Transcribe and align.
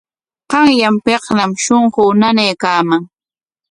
Qanyanpikñam 0.51 1.51
shunquu 1.63 2.01
nanaykaaman. 2.19 3.01